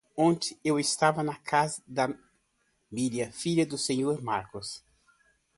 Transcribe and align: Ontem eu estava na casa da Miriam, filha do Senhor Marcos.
Ontem 0.17 0.59
eu 0.65 0.79
estava 0.79 1.21
na 1.21 1.35
casa 1.35 1.79
da 1.85 2.09
Miriam, 2.91 3.31
filha 3.31 3.67
do 3.67 3.77
Senhor 3.77 4.19
Marcos. 4.19 4.83